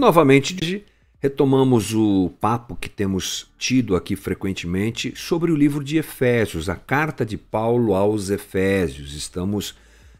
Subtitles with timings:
[0.00, 0.82] Novamente,
[1.20, 7.22] retomamos o papo que temos tido aqui frequentemente sobre o livro de Efésios, a carta
[7.22, 9.14] de Paulo aos Efésios.
[9.14, 9.72] Estamos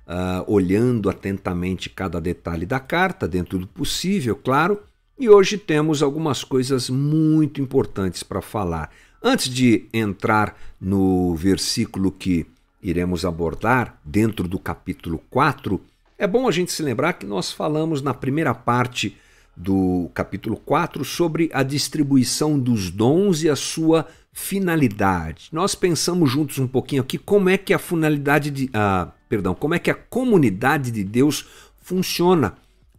[0.06, 4.82] uh, olhando atentamente cada detalhe da carta, dentro do possível, claro,
[5.18, 8.90] e hoje temos algumas coisas muito importantes para falar.
[9.22, 12.46] Antes de entrar no versículo que
[12.82, 15.80] iremos abordar dentro do capítulo 4,
[16.18, 19.16] é bom a gente se lembrar que nós falamos na primeira parte
[19.56, 25.48] do capítulo 4 sobre a distribuição dos dons e a sua finalidade.
[25.52, 29.74] Nós pensamos juntos um pouquinho aqui como é que a finalidade de, ah, perdão, como
[29.74, 31.46] é que a comunidade de Deus
[31.80, 32.54] funciona.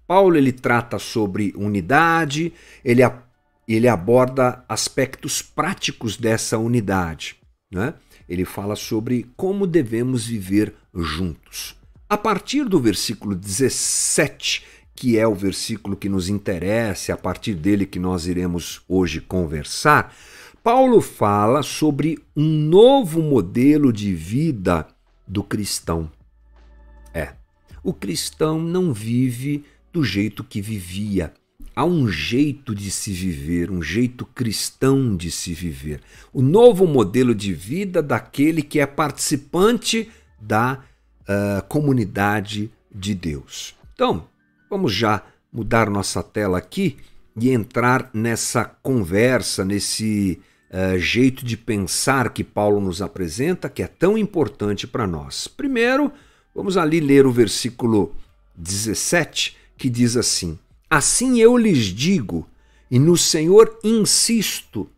[0.06, 3.02] Paulo ele trata sobre unidade, ele,
[3.68, 7.38] ele aborda aspectos práticos dessa unidade.
[7.72, 7.94] Né?
[8.28, 11.76] Ele fala sobre como devemos viver juntos.
[12.10, 14.66] A partir do versículo 17,
[15.02, 20.14] que é o versículo que nos interessa, a partir dele que nós iremos hoje conversar,
[20.64, 24.86] Paulo fala sobre um novo modelo de vida
[25.28, 26.12] do cristão.
[27.16, 27.34] É,
[27.84, 31.34] o cristão não vive do jeito que vivia.
[31.76, 36.00] Há um jeito de se viver, um jeito cristão de se viver.
[36.32, 40.78] O novo modelo de vida daquele que é participante da
[41.22, 43.74] uh, comunidade de Deus.
[43.96, 44.30] Então,
[44.72, 46.96] vamos já mudar nossa tela aqui
[47.36, 50.40] e entrar nessa conversa, nesse
[50.72, 55.46] uh, jeito de pensar que Paulo nos apresenta, que é tão importante para nós.
[55.46, 56.10] Primeiro,
[56.56, 58.16] vamos ali ler o versículo
[58.56, 60.58] 17, que diz assim:
[60.90, 62.48] Assim eu lhes digo,
[62.90, 64.90] e no Senhor insisto,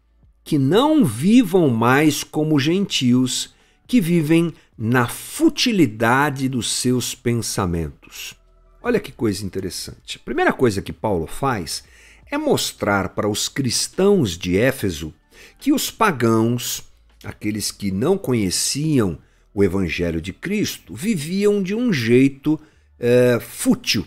[0.44, 3.56] que não vivam mais como gentios
[3.88, 8.36] que vivem na futilidade dos seus pensamentos.
[8.84, 10.18] Olha que coisa interessante.
[10.18, 11.86] A primeira coisa que Paulo faz
[12.30, 15.14] é mostrar para os cristãos de Éfeso
[15.58, 16.84] que os pagãos,
[17.24, 19.18] aqueles que não conheciam
[19.54, 22.60] o Evangelho de Cristo, viviam de um jeito
[23.00, 24.06] é, fútil.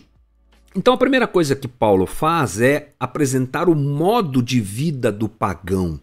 [0.75, 5.99] Então a primeira coisa que Paulo faz é apresentar o modo de vida do pagão.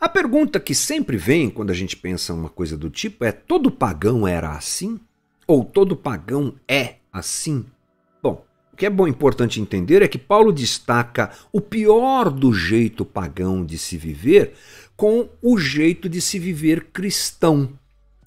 [0.00, 3.70] A pergunta que sempre vem quando a gente pensa uma coisa do tipo é: todo
[3.70, 4.98] pagão era assim?
[5.46, 7.66] Ou todo pagão é assim?
[8.76, 13.64] O que é bom importante entender é que Paulo destaca o pior do jeito pagão
[13.64, 14.52] de se viver
[14.94, 17.70] com o jeito de se viver cristão.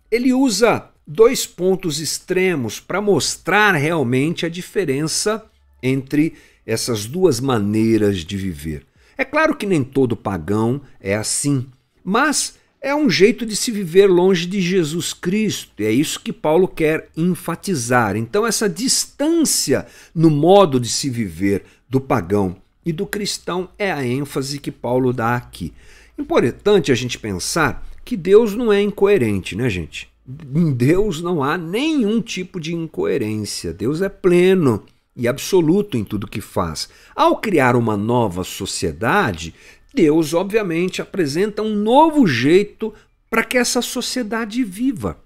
[0.09, 5.45] Ele usa dois pontos extremos para mostrar realmente a diferença
[5.83, 6.33] entre
[6.66, 8.87] essas duas maneiras de viver.
[9.16, 11.67] É claro que nem todo pagão é assim,
[12.03, 15.81] mas é um jeito de se viver longe de Jesus Cristo.
[15.81, 18.16] E é isso que Paulo quer enfatizar.
[18.16, 19.85] Então, essa distância
[20.16, 25.12] no modo de se viver do pagão e do cristão é a ênfase que Paulo
[25.12, 25.73] dá aqui.
[26.17, 30.09] Importante a gente pensar que Deus não é incoerente, né, gente?
[30.56, 33.73] Em Deus não há nenhum tipo de incoerência.
[33.73, 34.84] Deus é pleno
[35.16, 36.88] e absoluto em tudo que faz.
[37.16, 39.53] Ao criar uma nova sociedade,
[39.94, 42.94] Deus, obviamente, apresenta um novo jeito
[43.29, 45.17] para que essa sociedade viva.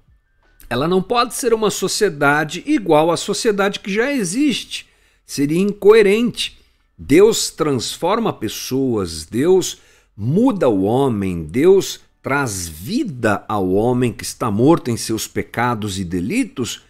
[0.69, 4.87] Ela não pode ser uma sociedade igual à sociedade que já existe.
[5.25, 6.57] Seria incoerente.
[6.97, 9.79] Deus transforma pessoas, Deus
[10.15, 16.05] muda o homem, Deus traz vida ao homem que está morto em seus pecados e
[16.05, 16.81] delitos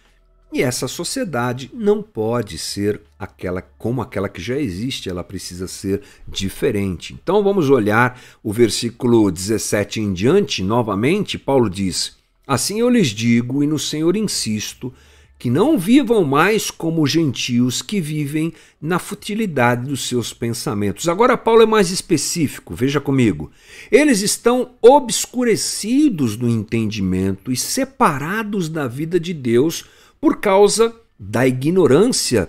[0.54, 6.00] e essa sociedade não pode ser aquela como aquela que já existe, ela precisa ser
[6.28, 7.12] diferente.
[7.12, 12.16] Então vamos olhar o versículo 17 em diante, novamente, Paulo diz:
[12.46, 14.94] Assim eu lhes digo e no Senhor insisto,
[15.36, 21.08] que não vivam mais como gentios que vivem na futilidade dos seus pensamentos.
[21.08, 23.50] Agora, Paulo é mais específico, veja comigo.
[23.90, 29.84] Eles estão obscurecidos no entendimento e separados da vida de Deus
[30.24, 32.48] por causa da ignorância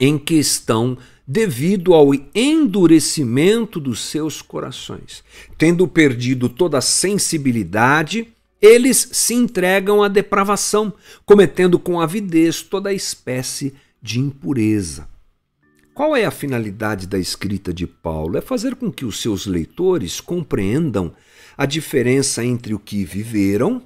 [0.00, 5.22] em que estão devido ao endurecimento dos seus corações.
[5.56, 8.26] Tendo perdido toda a sensibilidade,
[8.60, 10.92] eles se entregam à depravação,
[11.24, 13.72] cometendo com avidez toda espécie
[14.02, 15.08] de impureza.
[15.94, 18.36] Qual é a finalidade da escrita de Paulo?
[18.36, 21.14] É fazer com que os seus leitores compreendam
[21.56, 23.80] a diferença entre o que viveram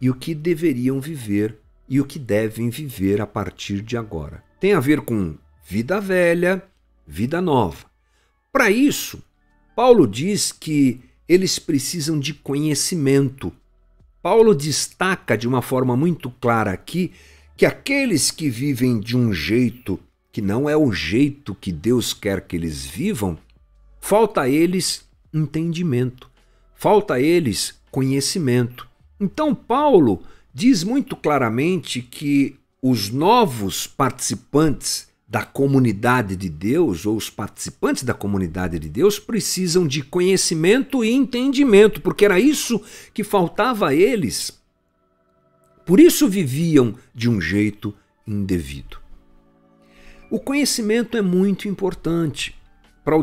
[0.00, 4.42] e o que deveriam viver e o que devem viver a partir de agora.
[4.58, 6.62] Tem a ver com vida velha,
[7.06, 7.86] vida nova.
[8.52, 9.22] Para isso,
[9.74, 13.52] Paulo diz que eles precisam de conhecimento.
[14.22, 17.12] Paulo destaca de uma forma muito clara aqui
[17.56, 19.98] que aqueles que vivem de um jeito
[20.32, 23.38] que não é o jeito que Deus quer que eles vivam,
[23.98, 26.30] falta a eles entendimento,
[26.74, 28.86] falta a eles conhecimento.
[29.18, 30.22] Então, Paulo
[30.56, 38.14] diz muito claramente que os novos participantes da comunidade de Deus, ou os participantes da
[38.14, 42.80] comunidade de Deus, precisam de conhecimento e entendimento, porque era isso
[43.12, 44.58] que faltava a eles.
[45.84, 47.94] Por isso viviam de um jeito
[48.26, 48.96] indevido.
[50.30, 52.55] O conhecimento é muito importante
[53.06, 53.22] para o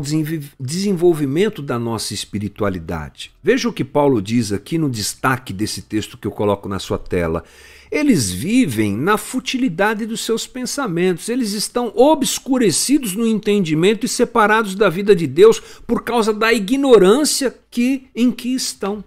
[0.58, 3.30] desenvolvimento da nossa espiritualidade.
[3.42, 6.96] Veja o que Paulo diz aqui no destaque desse texto que eu coloco na sua
[6.96, 7.44] tela.
[7.92, 14.88] Eles vivem na futilidade dos seus pensamentos, eles estão obscurecidos no entendimento e separados da
[14.88, 19.04] vida de Deus por causa da ignorância que em que estão.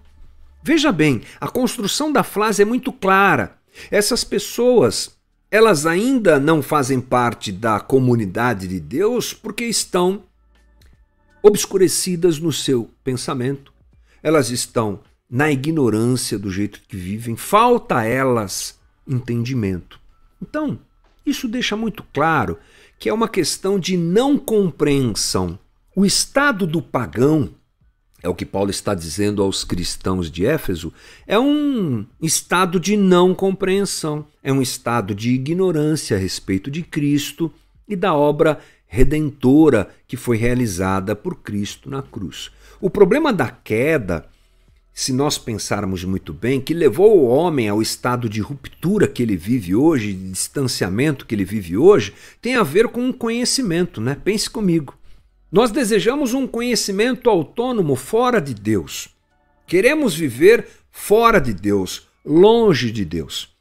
[0.62, 3.58] Veja bem, a construção da frase é muito clara.
[3.90, 5.18] Essas pessoas,
[5.50, 10.22] elas ainda não fazem parte da comunidade de Deus porque estão
[11.48, 13.74] obscurecidas no seu pensamento,
[14.22, 15.00] elas estão
[15.30, 20.00] na ignorância do jeito que vivem, falta a elas entendimento.
[20.42, 20.80] Então,
[21.26, 22.58] isso deixa muito claro
[23.00, 25.58] que é uma questão de não compreensão.
[25.96, 27.50] O estado do pagão,
[28.22, 30.92] é o que Paulo está dizendo aos cristãos de Éfeso,
[31.26, 37.52] é um estado de não compreensão, é um estado de ignorância a respeito de Cristo
[37.88, 42.50] e da obra redentora que foi realizada por Cristo na cruz.
[42.80, 44.28] O problema da queda,
[44.94, 49.36] se nós pensarmos muito bem, que levou o homem ao estado de ruptura que ele
[49.36, 54.18] vive hoje, de distanciamento que ele vive hoje, tem a ver com um conhecimento, né?
[54.24, 54.96] Pense comigo.
[55.52, 59.10] Nós desejamos um conhecimento autônomo fora de Deus.
[59.66, 63.56] Queremos viver fora de Deus, longe de Deus.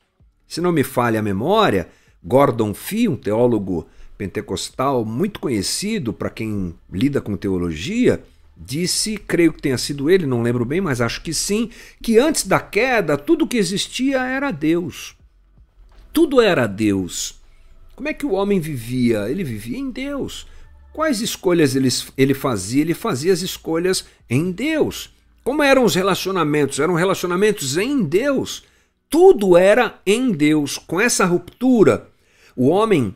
[0.48, 1.88] Se não me falha a memória,
[2.22, 3.86] Gordon Fee, um teólogo
[4.16, 8.22] pentecostal muito conhecido para quem lida com teologia,
[8.56, 11.70] disse, creio que tenha sido ele, não lembro bem, mas acho que sim,
[12.02, 15.14] que antes da queda tudo que existia era Deus.
[16.12, 17.40] Tudo era Deus.
[17.94, 19.28] Como é que o homem vivia?
[19.30, 20.46] Ele vivia em Deus.
[20.92, 22.80] Quais escolhas ele, ele fazia?
[22.80, 25.10] Ele fazia as escolhas em Deus.
[25.44, 26.78] Como eram os relacionamentos?
[26.78, 28.64] Eram relacionamentos em Deus.
[29.08, 30.78] Tudo era em Deus.
[30.78, 32.08] Com essa ruptura,
[32.56, 33.14] o homem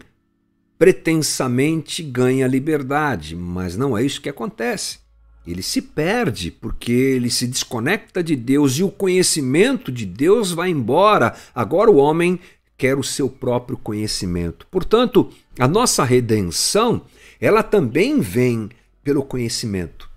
[0.80, 4.98] pretensamente ganha liberdade, mas não é isso que acontece.
[5.46, 10.70] Ele se perde porque ele se desconecta de Deus e o conhecimento de Deus vai
[10.70, 11.34] embora.
[11.54, 12.40] Agora o homem
[12.78, 14.66] quer o seu próprio conhecimento.
[14.70, 15.28] Portanto,
[15.58, 17.02] a nossa redenção,
[17.38, 18.70] ela também vem
[19.04, 20.08] pelo conhecimento.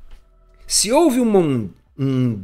[0.65, 1.41] Se houve uma,
[1.99, 2.39] um,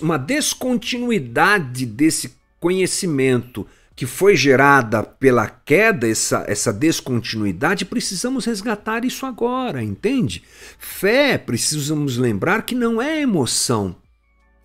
[0.00, 3.66] uma descontinuidade desse conhecimento
[3.98, 10.44] que foi gerada pela queda, essa, essa descontinuidade, precisamos resgatar isso agora, entende?
[10.78, 13.96] Fé, precisamos lembrar que não é emoção.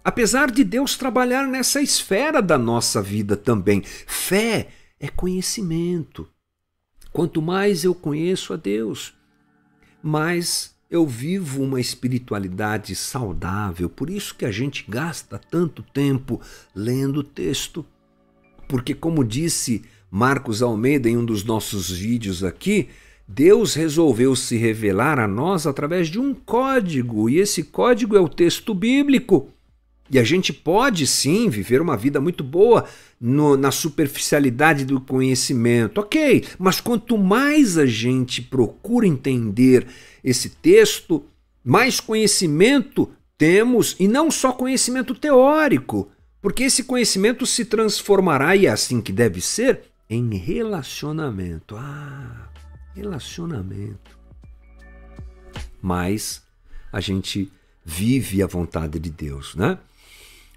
[0.06, 4.68] Apesar de Deus trabalhar nessa esfera da nossa vida também, fé
[5.00, 6.30] é conhecimento.
[7.12, 9.16] Quanto mais eu conheço a Deus,
[10.04, 13.90] mais eu vivo uma espiritualidade saudável.
[13.90, 16.40] Por isso que a gente gasta tanto tempo
[16.76, 17.84] lendo o texto
[18.68, 22.90] porque, como disse Marcos Almeida em um dos nossos vídeos aqui,
[23.28, 28.30] Deus resolveu se revelar a nós através de um código, e esse código é o
[28.30, 29.50] texto bíblico.
[30.12, 32.86] E a gente pode sim viver uma vida muito boa
[33.20, 39.88] no, na superficialidade do conhecimento, ok, mas quanto mais a gente procura entender
[40.24, 41.24] esse texto,
[41.64, 46.10] mais conhecimento temos, e não só conhecimento teórico,
[46.44, 51.78] porque esse conhecimento se transformará, e é assim que deve ser, em relacionamento.
[51.78, 52.50] Ah,
[52.94, 54.20] relacionamento.
[55.82, 56.44] Mas
[56.92, 57.50] a gente
[57.86, 59.78] vive a vontade de Deus, né?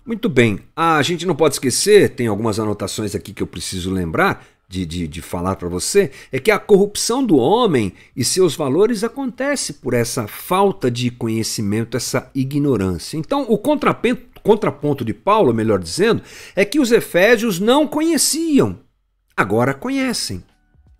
[0.04, 4.44] Muito bem, a gente não pode esquecer, tem algumas anotações aqui que eu preciso lembrar
[4.68, 9.04] de, de, de falar para você, é que a corrupção do homem e seus valores
[9.04, 13.16] acontece por essa falta de conhecimento, essa ignorância.
[13.16, 16.22] Então, o contraponto contraponto de Paulo, melhor dizendo,
[16.54, 18.78] é que os efésios não conheciam,
[19.36, 20.44] agora conhecem.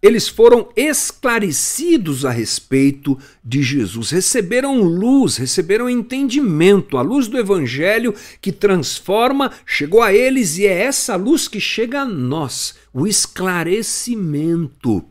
[0.02, 6.98] Eles foram esclarecidos a respeito de Jesus, receberam luz, receberam entendimento.
[6.98, 12.00] A luz do Evangelho que transforma chegou a eles e é essa luz que chega
[12.00, 15.04] a nós o esclarecimento.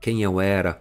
[0.00, 0.80] Quem eu era,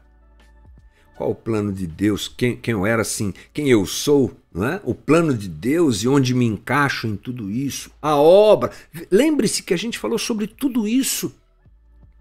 [1.18, 4.82] qual o plano de Deus, quem, quem eu era assim, quem eu sou, é?
[4.84, 8.72] o plano de Deus e onde me encaixo em tudo isso, a obra.
[9.12, 11.34] Lembre-se que a gente falou sobre tudo isso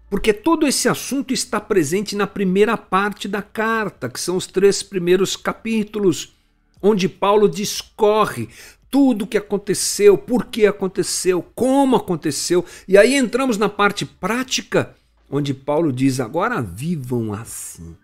[0.09, 4.81] Porque todo esse assunto está presente na primeira parte da carta, que são os três
[4.81, 6.33] primeiros capítulos,
[6.81, 8.47] onde Paulo discorre
[8.89, 12.63] tudo o que aconteceu, por que aconteceu, como aconteceu.
[12.87, 14.95] E aí entramos na parte prática,
[15.29, 17.95] onde Paulo diz: agora vivam assim.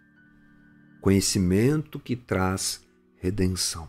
[0.99, 2.81] Conhecimento que traz
[3.15, 3.87] redenção.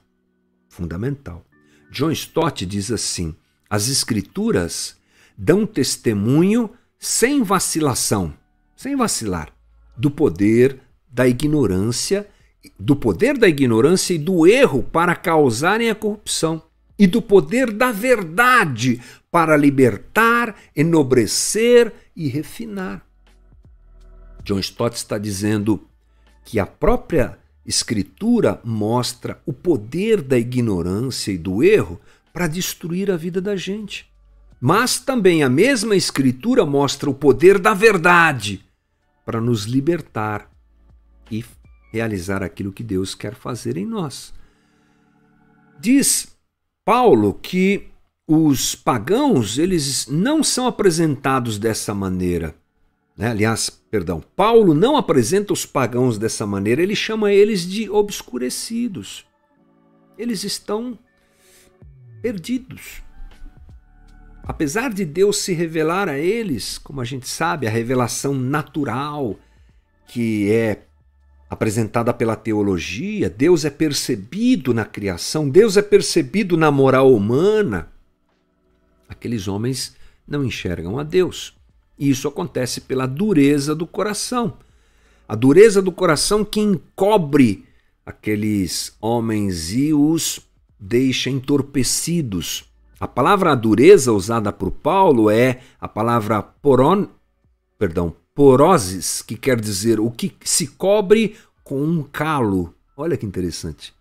[0.75, 1.47] Fundamental.
[1.89, 3.37] John Stott diz assim:
[3.71, 4.97] as Escrituras
[5.39, 8.35] dão testemunho sem vacilação,
[8.75, 9.53] sem vacilar,
[9.97, 12.29] do poder da ignorância,
[12.77, 16.61] do poder da ignorância e do erro para causarem a corrupção,
[16.99, 19.01] e do poder da verdade
[19.31, 23.07] para libertar, enobrecer e refinar.
[24.43, 25.87] John Stott está dizendo
[26.45, 32.01] que a própria Escritura mostra o poder da ignorância e do erro
[32.33, 34.13] para destruir a vida da gente.
[34.61, 38.65] Mas também a mesma Escritura mostra o poder da verdade
[39.25, 40.51] para nos libertar
[41.31, 41.45] e
[41.91, 44.35] realizar aquilo que Deus quer fazer em nós.
[45.81, 46.37] Diz
[46.85, 47.89] Paulo que
[48.27, 52.55] os pagãos eles não são apresentados dessa maneira.
[53.17, 53.29] Né?
[53.29, 59.27] Aliás, perdão, Paulo não apresenta os pagãos dessa maneira, ele chama eles de obscurecidos.
[60.19, 60.99] Eles estão
[62.21, 63.03] perdidos.
[64.43, 69.39] Apesar de Deus se revelar a eles, como a gente sabe, a revelação natural
[70.07, 70.83] que é
[71.49, 77.91] apresentada pela teologia, Deus é percebido na criação, Deus é percebido na moral humana.
[79.09, 81.57] Aqueles homens não enxergam a Deus.
[81.99, 84.55] E isso acontece pela dureza do coração.
[85.29, 87.65] A dureza do coração que encobre
[88.05, 90.41] aqueles homens e os
[90.79, 92.65] deixa entorpecidos
[93.05, 97.07] a palavra dureza usada por Paulo é a palavra poron,
[97.79, 102.73] perdão, poroses, que quer dizer o que se cobre com um calo.
[102.97, 103.93] Olha que interessante.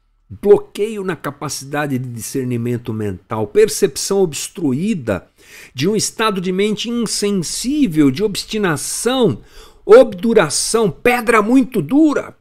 [0.41, 5.27] Bloqueio na capacidade de discernimento mental, percepção obstruída
[5.73, 9.41] de um estado de mente insensível, de obstinação,
[9.85, 12.35] obduração, pedra muito dura.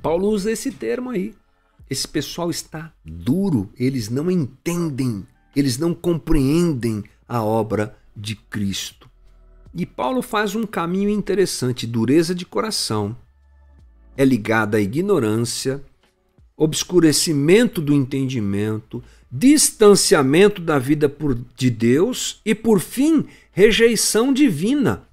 [0.00, 1.34] Paulo usa esse termo aí.
[1.90, 9.10] Esse pessoal está duro, eles não entendem, eles não compreendem a obra de Cristo.
[9.74, 13.16] E Paulo faz um caminho interessante: dureza de coração
[14.16, 15.84] é ligada à ignorância,
[16.56, 25.06] obscurecimento do entendimento, distanciamento da vida por, de Deus e, por fim, rejeição divina.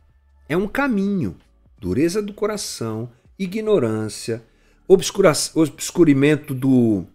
[0.47, 1.35] É um caminho.
[1.77, 4.43] Dureza do coração, ignorância,
[4.87, 7.05] obscurimento do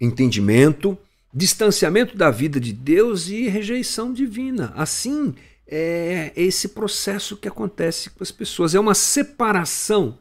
[0.00, 0.96] entendimento,
[1.32, 4.72] distanciamento da vida de Deus e rejeição divina.
[4.74, 5.34] Assim,
[5.66, 8.74] é esse processo que acontece com as pessoas.
[8.74, 10.16] É uma separação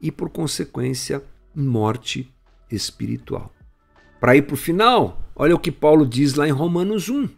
[0.00, 1.22] e, por consequência,
[1.54, 2.30] morte
[2.70, 3.52] espiritual.
[4.20, 7.28] Para ir para o final, olha o que Paulo diz lá em Romanos 1.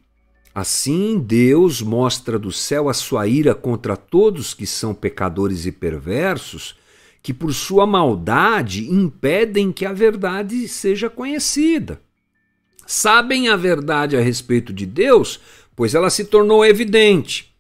[0.55, 6.77] Assim, Deus mostra do céu a sua ira contra todos que são pecadores e perversos
[7.23, 12.01] que por sua maldade impedem que a verdade seja conhecida.
[12.85, 15.39] Sabem a verdade a respeito de Deus,
[15.77, 17.52] pois ela se tornou evidente.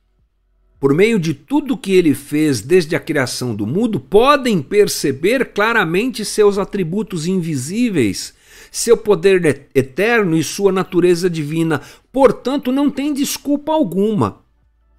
[0.82, 6.24] Por meio de tudo que ele fez desde a criação do mundo, podem perceber claramente
[6.24, 8.34] seus atributos invisíveis,
[8.68, 11.80] seu poder eterno e sua natureza divina.
[12.12, 14.42] Portanto, não tem desculpa alguma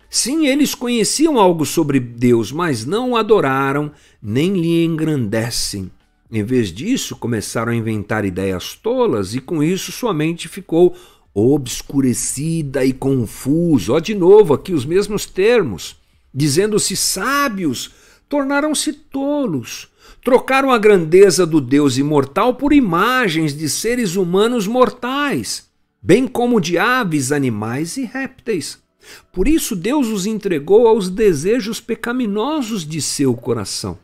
[0.10, 5.92] Sim, eles conheciam algo sobre Deus, mas não o adoraram, nem lhe engrandecem.
[6.32, 10.96] Em vez disso, começaram a inventar ideias tolas e com isso sua mente ficou
[11.34, 13.94] obscurecida e confusa.
[13.94, 15.96] Ó, de novo, aqui os mesmos termos.
[16.34, 17.92] Dizendo-se sábios,
[18.30, 19.90] tornaram-se tolos.
[20.24, 25.70] Trocaram a grandeza do Deus imortal por imagens de seres humanos mortais,
[26.02, 28.82] bem como de aves, animais e répteis.
[29.34, 34.00] Por isso, Deus os entregou aos desejos pecaminosos de seu coração.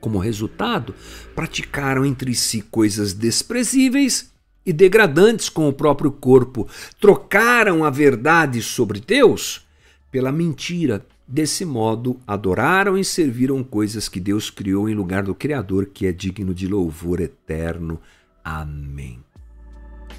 [0.00, 0.94] Como resultado,
[1.34, 4.30] praticaram entre si coisas desprezíveis
[4.66, 6.68] e degradantes com o próprio corpo.
[7.00, 9.64] Trocaram a verdade sobre Deus
[10.10, 11.06] pela mentira.
[11.28, 16.12] Desse modo, adoraram e serviram coisas que Deus criou em lugar do Criador, que é
[16.12, 18.00] digno de louvor eterno.
[18.44, 19.18] Amém.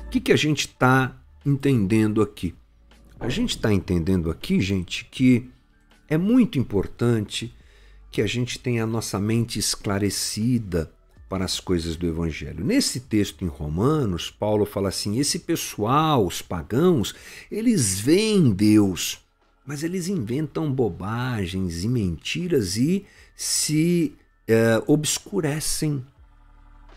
[0.06, 2.54] O que, que a gente está entendendo aqui?
[3.20, 5.50] A gente está entendendo aqui, gente, que
[6.10, 7.54] é muito importante
[8.12, 10.92] que a gente tenha a nossa mente esclarecida
[11.30, 12.64] para as coisas do Evangelho.
[12.64, 17.14] Nesse texto em Romanos, Paulo fala assim: esse pessoal, os pagãos,
[17.52, 19.20] eles veem Deus,
[19.66, 23.06] Mas eles inventam bobagens e mentiras e
[23.36, 24.16] se
[24.48, 26.06] é, obscurecem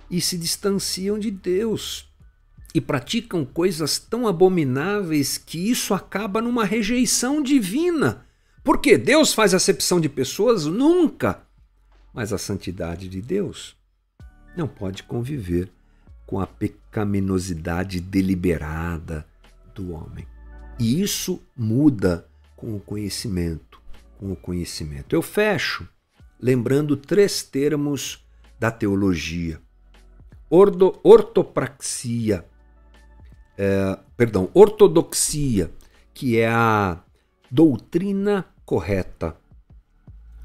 [0.09, 2.09] e se distanciam de Deus
[2.73, 8.25] e praticam coisas tão abomináveis que isso acaba numa rejeição divina.
[8.63, 10.67] Porque Deus faz acepção de pessoas?
[10.67, 11.43] Nunca.
[12.15, 13.80] Mas a santidade de Deus
[14.57, 15.71] não pode conviver
[16.27, 19.27] com a pecaminosidade deliberada
[19.75, 20.27] do homem.
[20.79, 22.27] E isso muda
[22.57, 23.81] com o conhecimento,
[24.19, 25.15] com o conhecimento.
[25.15, 25.89] Eu fecho
[26.41, 28.25] lembrando três termos
[28.59, 29.61] da teologia:
[30.49, 32.45] Ordo, ortopraxia,
[33.57, 35.71] é, perdão, ortodoxia,
[36.15, 37.03] que é a
[37.51, 39.37] doutrina correta.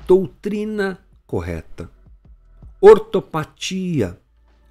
[0.07, 1.89] Doutrina correta.
[2.87, 4.15] Ortopatia,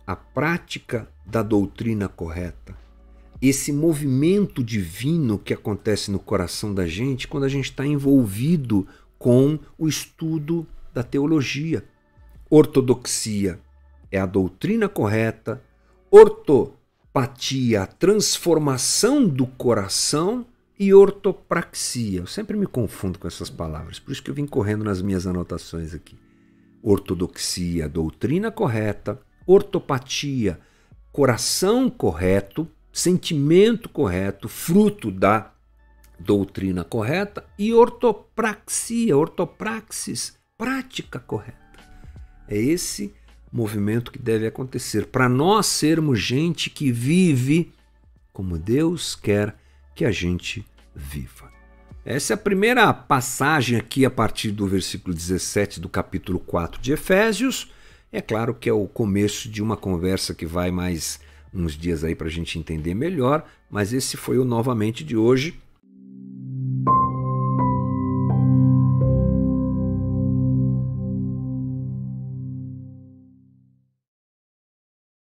[0.06, 2.78] a prática da doutrina correta.
[3.42, 8.86] Esse movimento divino que acontece no coração da gente quando a gente está envolvido
[9.18, 11.82] com o estudo da teologia.
[12.48, 13.58] Ortodoxia
[14.12, 15.60] é a doutrina correta,
[16.08, 20.46] ortopatia, a transformação do coração
[20.78, 22.20] e ortopraxia.
[22.20, 25.26] Eu sempre me confundo com essas palavras, por isso que eu vim correndo nas minhas
[25.26, 26.23] anotações aqui.
[26.86, 30.60] Ortodoxia, doutrina correta, ortopatia,
[31.10, 35.50] coração correto, sentimento correto, fruto da
[36.18, 41.58] doutrina correta, e ortopraxia, ortopraxis, prática correta.
[42.46, 43.14] É esse
[43.50, 47.72] movimento que deve acontecer para nós sermos gente que vive
[48.30, 49.56] como Deus quer
[49.94, 51.50] que a gente viva.
[52.04, 56.92] Essa é a primeira passagem aqui a partir do versículo 17 do capítulo 4 de
[56.92, 57.72] Efésios.
[58.12, 61.18] É claro que é o começo de uma conversa que vai mais
[61.52, 65.58] uns dias aí para a gente entender melhor, mas esse foi o novamente de hoje.